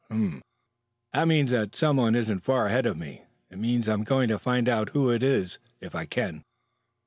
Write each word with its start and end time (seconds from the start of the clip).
"That 1.13 1.27
means 1.27 1.51
that 1.51 1.75
someone 1.75 2.15
isn't 2.15 2.39
far 2.43 2.65
ahead 2.65 2.87
of 2.87 2.97
me. 2.97 3.21
It 3.51 3.59
means 3.59 3.87
I 3.87 3.93
am 3.93 4.03
going 4.03 4.29
to 4.29 4.39
find 4.39 4.67
out 4.67 4.89
who 4.93 5.11
it 5.11 5.21
is 5.21 5.59
if 5.79 5.93
I 5.93 6.05
can." 6.07 6.41